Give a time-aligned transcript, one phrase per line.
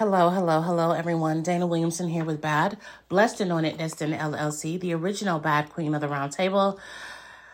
[0.00, 1.42] Hello, hello, hello, everyone.
[1.42, 2.78] Dana Williamson here with Bad,
[3.10, 6.80] Blessed Anointed Destined LLC, the original Bad Queen of the Round Table.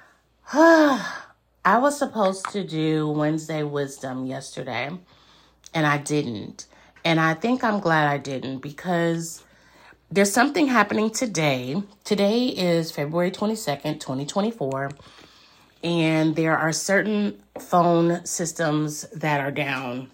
[0.52, 1.02] I
[1.64, 4.96] was supposed to do Wednesday Wisdom yesterday,
[5.74, 6.68] and I didn't.
[7.04, 9.42] And I think I'm glad I didn't because
[10.08, 11.82] there's something happening today.
[12.04, 14.92] Today is February 22nd, 2024,
[15.82, 20.12] and there are certain phone systems that are down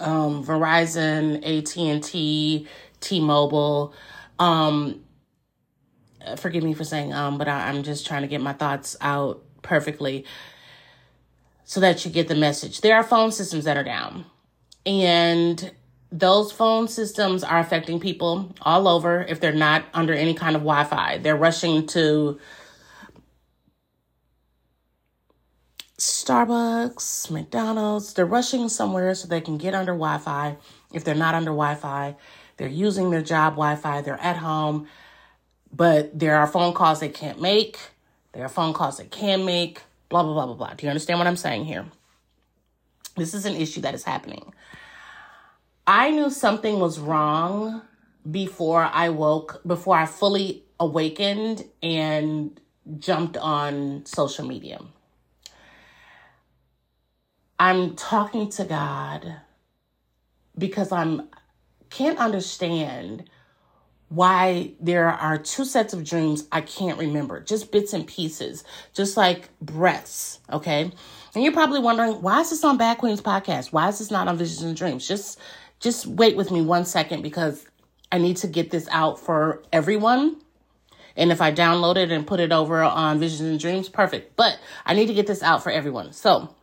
[0.00, 2.66] um, Verizon, AT and T,
[3.00, 3.94] T-Mobile.
[4.38, 5.04] Um,
[6.36, 9.42] forgive me for saying um, but I, I'm just trying to get my thoughts out
[9.62, 10.24] perfectly
[11.64, 12.80] so that you get the message.
[12.80, 14.26] There are phone systems that are down,
[14.84, 15.72] and
[16.12, 20.62] those phone systems are affecting people all over if they're not under any kind of
[20.62, 21.18] Wi-Fi.
[21.18, 22.38] They're rushing to
[25.98, 30.56] Starbucks, McDonald's, they're rushing somewhere so they can get under Wi Fi.
[30.92, 32.16] If they're not under Wi Fi,
[32.56, 34.88] they're using their job Wi Fi, they're at home,
[35.72, 37.78] but there are phone calls they can't make.
[38.32, 40.74] There are phone calls they can make, blah, blah, blah, blah, blah.
[40.74, 41.86] Do you understand what I'm saying here?
[43.16, 44.52] This is an issue that is happening.
[45.86, 47.82] I knew something was wrong
[48.28, 52.58] before I woke, before I fully awakened and
[52.98, 54.80] jumped on social media.
[57.64, 59.36] I'm talking to God
[60.58, 61.30] because I'm
[61.88, 63.24] can't understand
[64.10, 69.16] why there are two sets of dreams I can't remember, just bits and pieces, just
[69.16, 70.92] like breaths, okay?
[71.34, 73.72] And you're probably wondering, why is this on Bad Queens podcast?
[73.72, 75.08] Why is this not on Visions and Dreams?
[75.08, 75.40] Just
[75.80, 77.64] just wait with me one second because
[78.12, 80.36] I need to get this out for everyone.
[81.16, 84.36] And if I download it and put it over on Visions and Dreams, perfect.
[84.36, 86.12] But I need to get this out for everyone.
[86.12, 86.54] So,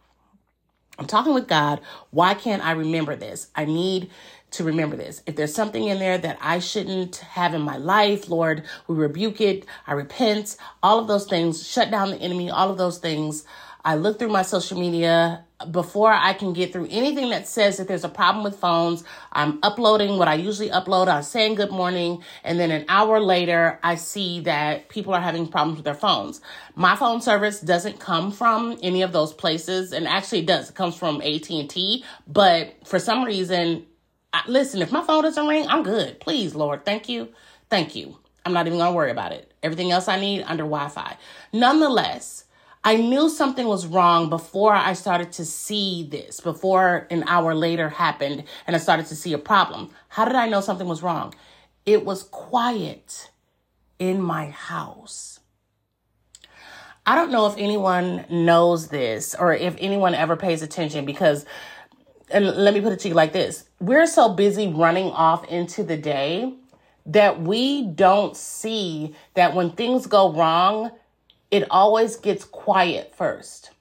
[1.02, 1.82] I'm talking with God.
[2.12, 3.48] Why can't I remember this?
[3.56, 4.12] I need
[4.52, 5.24] to remember this.
[5.26, 9.42] If there's something in there that I shouldn't have in my life, Lord, we rebuke
[9.42, 9.66] it.
[9.88, 10.58] I repent.
[10.84, 13.46] All of those things, shut down the enemy, all of those things.
[13.84, 17.88] I look through my social media before I can get through anything that says that
[17.88, 19.04] there's a problem with phones.
[19.32, 21.08] I'm uploading what I usually upload.
[21.08, 22.24] I'm saying good morning.
[22.44, 26.42] And then an hour later, I see that people are having problems with their phones.
[26.76, 29.94] My phone service doesn't come from any of those places.
[29.94, 30.70] And actually it does.
[30.70, 32.04] It comes from AT&T.
[32.28, 33.86] But for some reason,
[34.34, 36.20] I, listen, if my phone doesn't ring, I'm good.
[36.20, 36.86] Please, Lord.
[36.86, 37.30] Thank you.
[37.70, 38.18] Thank you.
[38.46, 39.54] I'm not even going to worry about it.
[39.62, 41.18] Everything else I need under Wi-Fi.
[41.54, 42.46] Nonetheless,
[42.84, 47.90] I knew something was wrong before I started to see this, before an hour later
[47.90, 49.92] happened and I started to see a problem.
[50.10, 51.36] How did I know something was wrong?
[51.86, 53.30] It was quiet
[54.00, 55.40] in my house.
[57.06, 61.46] I don't know if anyone knows this or if anyone ever pays attention because,
[62.30, 65.84] and let me put it to you like this we're so busy running off into
[65.84, 66.54] the day
[67.08, 70.92] that we don't see that when things go wrong,
[71.52, 73.72] it always gets quiet first.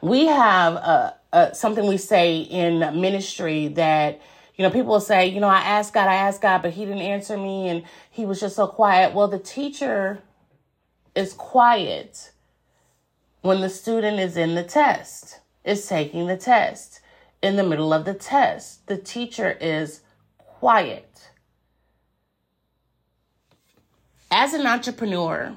[0.00, 4.20] We have uh, uh, something we say in ministry that,
[4.56, 6.84] you know, people will say, you know, I asked God, I asked God, but He
[6.84, 9.14] didn't answer me and He was just so quiet.
[9.14, 10.22] Well, the teacher
[11.14, 12.32] is quiet
[13.42, 17.00] when the student is in the test, is taking the test.
[17.42, 20.00] In the middle of the test, the teacher is
[20.38, 21.28] quiet.
[24.30, 25.54] As an entrepreneur,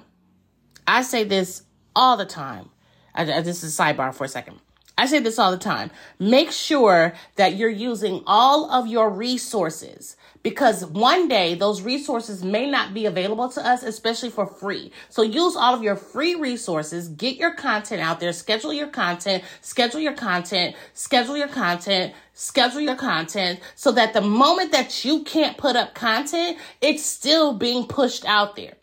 [0.88, 1.64] I say this
[1.96, 2.70] all the time.
[3.14, 4.60] I, I, this is a sidebar for a second.
[5.00, 5.92] I say this all the time.
[6.18, 12.68] Make sure that you're using all of your resources because one day those resources may
[12.68, 14.92] not be available to us, especially for free.
[15.10, 19.44] So use all of your free resources, get your content out there, schedule your content,
[19.62, 25.24] schedule your content, schedule your content, schedule your content so that the moment that you
[25.24, 28.77] can't put up content, it's still being pushed out there.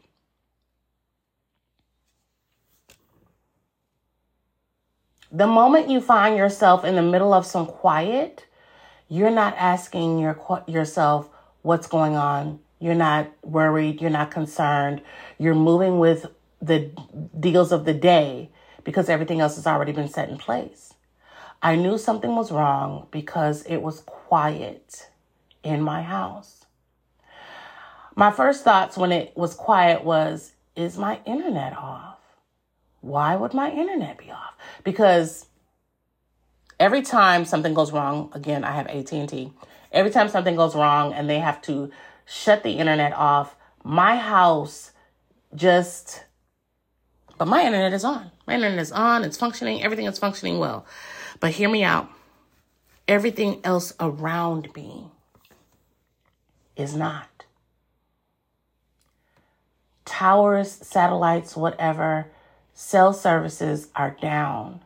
[5.34, 8.46] The moment you find yourself in the middle of some quiet,
[9.08, 10.38] you're not asking your,
[10.68, 11.28] yourself
[11.62, 12.60] what's going on.
[12.78, 14.00] You're not worried.
[14.00, 15.02] You're not concerned.
[15.36, 16.26] You're moving with
[16.62, 16.92] the
[17.40, 18.50] deals of the day
[18.84, 20.94] because everything else has already been set in place.
[21.60, 25.08] I knew something was wrong because it was quiet
[25.64, 26.64] in my house.
[28.14, 32.14] My first thoughts when it was quiet was, is my internet off?
[33.04, 34.53] why would my internet be off?
[34.84, 35.46] Because
[36.78, 39.52] every time something goes wrong, again, I have AT&T.
[39.90, 41.90] Every time something goes wrong and they have to
[42.26, 44.92] shut the internet off, my house
[45.54, 46.24] just
[47.38, 48.30] but my internet is on.
[48.46, 50.86] My internet is on, it's functioning, everything is functioning well.
[51.40, 52.08] But hear me out.
[53.08, 55.08] Everything else around me
[56.76, 57.44] is not.
[60.04, 62.30] Towers, satellites, whatever,
[62.74, 64.80] cell services are down.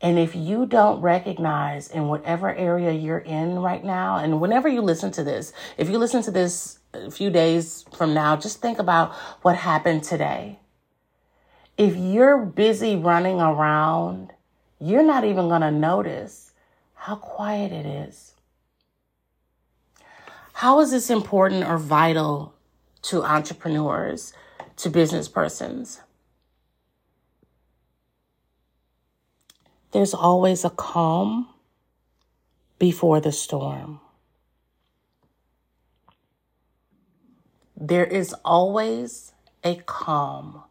[0.00, 4.82] And if you don't recognize in whatever area you're in right now, and whenever you
[4.82, 8.78] listen to this, if you listen to this a few days from now, just think
[8.78, 10.58] about what happened today.
[11.78, 14.32] If you're busy running around,
[14.78, 16.52] you're not even going to notice
[16.94, 18.34] how quiet it is.
[20.52, 22.54] How is this important or vital
[23.02, 24.32] to entrepreneurs,
[24.76, 26.00] to business persons?
[29.92, 31.48] There's always a calm
[32.78, 34.00] before the storm.
[37.76, 39.32] There is always
[39.62, 40.62] a calm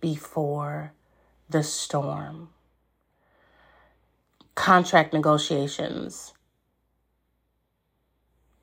[0.00, 0.92] before
[1.48, 2.50] the storm.
[4.54, 6.34] Contract negotiations,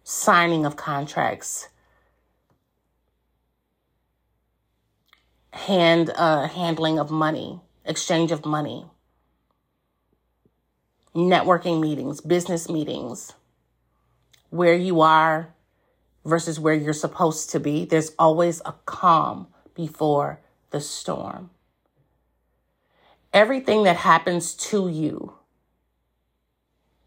[0.04, 1.70] signing of contracts,
[5.56, 8.86] hand uh, handling of money, exchange of money,
[11.16, 13.34] networking meetings, business meetings,
[14.50, 15.54] where you are
[16.26, 17.86] versus where you're supposed to be.
[17.86, 20.42] There's always a calm before
[20.72, 21.50] the storm.
[23.34, 25.34] Everything that happens to you,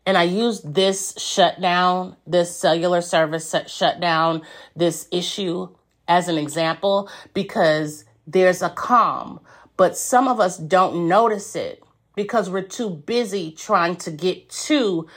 [0.06, 4.42] and I use this shutdown, this cellular service shutdown,
[4.74, 5.68] this issue
[6.06, 9.40] as an example because there's a calm,
[9.76, 11.82] but some of us don't notice it
[12.14, 15.08] because we're too busy trying to get to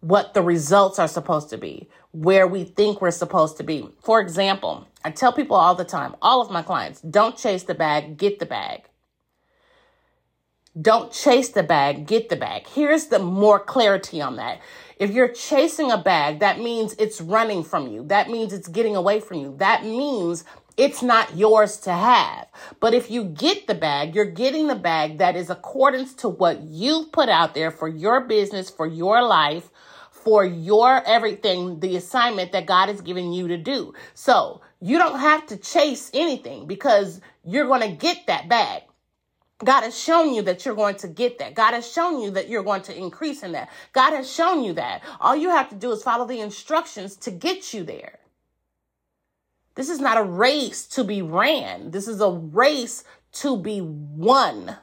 [0.00, 3.88] what the results are supposed to be, where we think we're supposed to be.
[4.02, 7.74] For example, I tell people all the time, all of my clients, don't chase the
[7.74, 8.82] bag, get the bag.
[10.80, 12.66] Don't chase the bag, get the bag.
[12.66, 14.60] Here's the more clarity on that.
[14.98, 18.04] If you're chasing a bag, that means it's running from you.
[18.04, 19.54] That means it's getting away from you.
[19.58, 20.44] That means
[20.76, 22.48] it's not yours to have.
[22.80, 26.62] But if you get the bag, you're getting the bag that is accordance to what
[26.62, 29.70] you've put out there for your business, for your life,
[30.10, 33.94] for your everything, the assignment that God has given you to do.
[34.14, 38.82] So you don't have to chase anything because you're going to get that bag.
[39.64, 41.54] God has shown you that you're going to get that.
[41.54, 43.70] God has shown you that you're going to increase in that.
[43.94, 45.02] God has shown you that.
[45.18, 48.18] All you have to do is follow the instructions to get you there.
[49.76, 51.90] This is not a race to be ran.
[51.90, 54.76] This is a race to be won.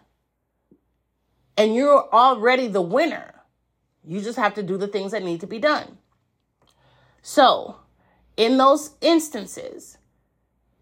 [1.58, 3.34] And you're already the winner.
[4.06, 5.98] You just have to do the things that need to be done.
[7.22, 7.78] So,
[8.38, 9.98] in those instances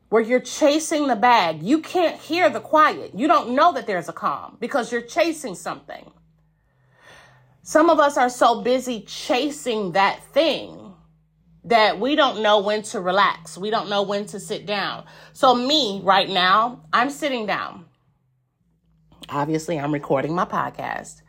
[0.10, 3.12] where you're chasing the bag, you can't hear the quiet.
[3.16, 6.12] You don't know that there's a calm because you're chasing something.
[7.64, 10.81] Some of us are so busy chasing that thing
[11.66, 13.58] that we don't know when to relax.
[13.58, 15.06] We don't know when to sit down.
[15.34, 17.86] So, me right now, I'm sitting down.
[19.30, 21.22] Obviously, I'm recording my podcast.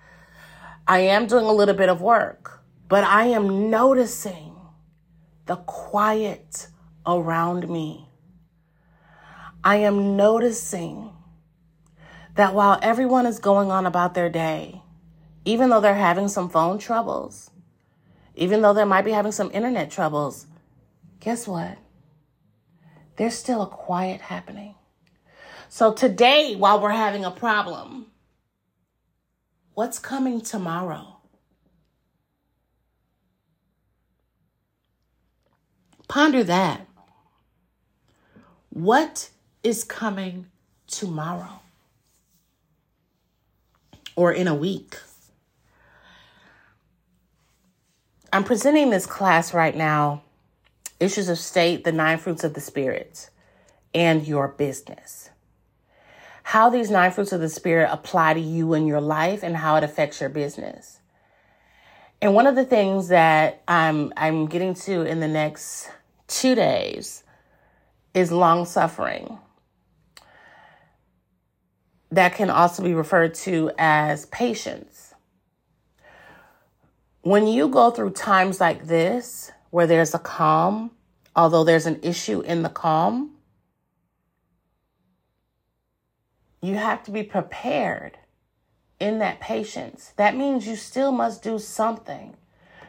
[0.86, 4.56] I am doing a little bit of work, but I am noticing
[5.46, 6.66] the quiet
[7.06, 8.08] around me.
[9.62, 11.12] I am noticing
[12.34, 14.82] that while everyone is going on about their day,
[15.44, 17.51] even though they're having some phone troubles,
[18.42, 20.46] even though they might be having some internet troubles,
[21.20, 21.78] guess what?
[23.16, 24.74] There's still a quiet happening.
[25.68, 28.06] So today, while we're having a problem,
[29.74, 31.16] What's coming tomorrow?
[36.08, 36.86] Ponder that.
[38.68, 39.30] What
[39.62, 40.48] is coming
[40.86, 41.60] tomorrow?
[44.14, 44.98] Or in a week?
[48.32, 50.22] I'm presenting this class right now
[50.98, 53.28] Issues of State, the Nine Fruits of the Spirit,
[53.94, 55.30] and your business
[56.42, 59.76] how these nine fruits of the Spirit apply to you in your life and how
[59.76, 61.00] it affects your business.
[62.20, 65.90] And one of the things that I'm I'm getting to in the next
[66.28, 67.24] two days
[68.14, 69.38] is long suffering.
[72.10, 75.11] That can also be referred to as patience.
[77.22, 80.90] When you go through times like this, where there's a calm,
[81.36, 83.36] although there's an issue in the calm,
[86.60, 88.18] you have to be prepared
[88.98, 90.12] in that patience.
[90.16, 92.36] That means you still must do something.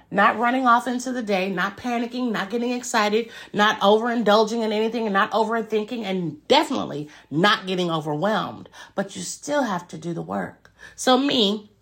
[0.09, 5.05] Not running off into the day, not panicking, not getting excited, not overindulging in anything
[5.05, 8.69] and not overthinking, and definitely not getting overwhelmed.
[8.95, 10.71] But you still have to do the work.
[10.95, 11.72] So, me,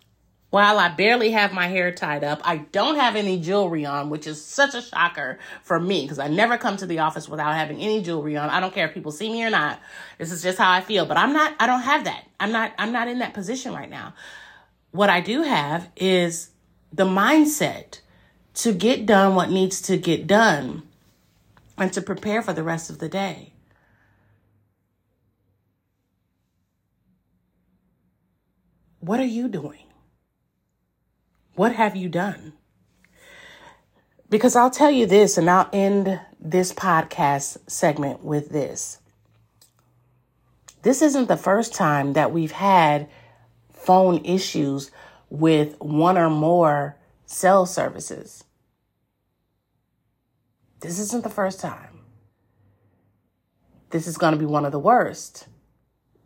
[0.52, 4.26] While I barely have my hair tied up, I don't have any jewelry on, which
[4.26, 7.78] is such a shocker for me because I never come to the office without having
[7.78, 8.50] any jewelry on.
[8.50, 9.80] I don't care if people see me or not.
[10.18, 12.26] This is just how I feel, but I'm not I don't have that.
[12.38, 14.12] I'm not I'm not in that position right now.
[14.90, 16.50] What I do have is
[16.92, 18.00] the mindset
[18.56, 20.82] to get done what needs to get done
[21.78, 23.54] and to prepare for the rest of the day.
[29.00, 29.84] What are you doing?
[31.54, 32.54] What have you done?
[34.30, 38.98] Because I'll tell you this, and I'll end this podcast segment with this.
[40.82, 43.08] This isn't the first time that we've had
[43.72, 44.90] phone issues
[45.28, 48.44] with one or more cell services.
[50.80, 52.00] This isn't the first time.
[53.90, 55.46] This is going to be one of the worst,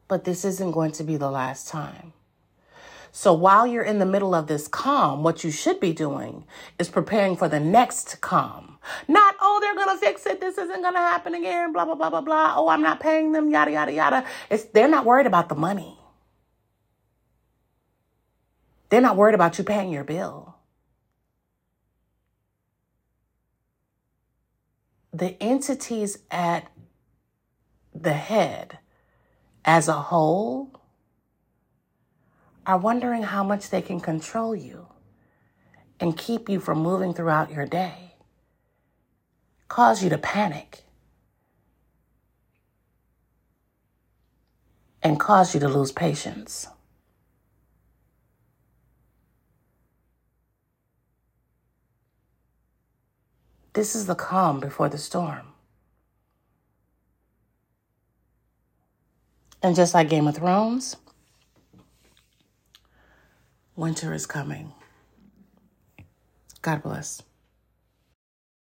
[0.06, 2.12] but this isn't going to be the last time.
[3.16, 6.44] So while you're in the middle of this calm, what you should be doing
[6.78, 8.76] is preparing for the next calm.
[9.08, 10.38] Not, oh, they're going to fix it.
[10.38, 11.72] This isn't going to happen again.
[11.72, 12.52] Blah, blah, blah, blah, blah.
[12.58, 13.50] Oh, I'm not paying them.
[13.50, 14.26] Yada, yada, yada.
[14.50, 15.96] It's, they're not worried about the money.
[18.90, 20.56] They're not worried about you paying your bill.
[25.14, 26.70] The entities at
[27.94, 28.78] the head
[29.64, 30.70] as a whole
[32.66, 34.88] are wondering how much they can control you
[36.00, 38.14] and keep you from moving throughout your day,
[39.68, 40.82] cause you to panic,
[45.00, 46.66] and cause you to lose patience.
[53.74, 55.52] This is the calm before the storm.
[59.62, 60.96] And just like Game of Thrones,
[63.76, 64.72] Winter is coming.
[66.62, 67.22] God bless.